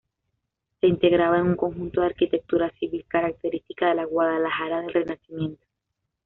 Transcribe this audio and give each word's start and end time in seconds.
Se 0.79 0.87
integraba 0.87 1.37
en 1.37 1.45
un 1.45 1.55
conjunto 1.55 2.01
de 2.01 2.07
arquitectura 2.07 2.71
civil 2.79 3.05
característica 3.07 3.89
de 3.89 3.93
la 3.93 4.05
Guadalajara 4.05 4.81
del 4.81 4.93
Renacimiento. 4.93 5.63